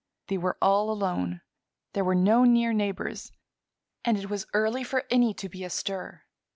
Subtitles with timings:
[0.29, 1.41] They were all alone.
[1.93, 3.31] There were no near neighbors,
[4.03, 6.23] and it was early for any to be astir.